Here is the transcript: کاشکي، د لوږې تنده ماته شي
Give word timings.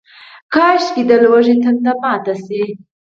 کاشکي، 0.53 1.03
د 1.09 1.11
لوږې 1.23 1.55
تنده 1.63 1.93
ماته 2.01 2.33
شي 2.43 2.61